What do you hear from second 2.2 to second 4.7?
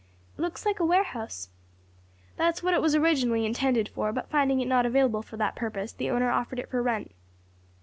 "That's what it was originally intended for; but finding it